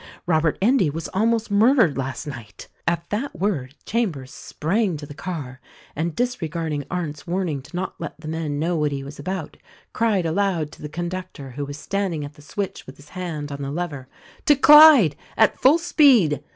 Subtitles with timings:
[0.25, 5.13] Robert Endy was almost mur dered last night." At that word Chambers sprang to the
[5.13, 5.61] car
[5.95, 9.57] and, disre garding Arndt's warning to not let the men know what he was about,
[9.93, 13.61] cried aloud to the conductor who was standing at the switch with his hand on
[13.61, 14.07] the lever,
[14.47, 16.41] "To Clvde— at full speed."